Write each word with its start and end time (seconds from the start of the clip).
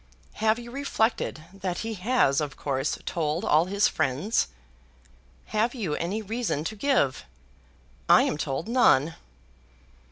]Have 0.43 0.57
you 0.57 0.71
reflected 0.71 1.43
that 1.53 1.77
he 1.85 1.93
has 1.93 2.41
of 2.41 2.57
course 2.57 2.97
told 3.05 3.45
all 3.45 3.65
his 3.65 3.87
friends? 3.87 4.47
Have 5.53 5.75
you 5.75 5.93
any 5.93 6.23
reason 6.23 6.63
to 6.63 6.75
give? 6.75 7.23
I 8.09 8.23
am 8.23 8.39
told, 8.39 8.67
none! 8.67 9.13